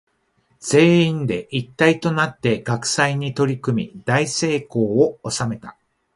[0.59, 5.77] 全員で一体となって学祭に取り組み大成功を収めた。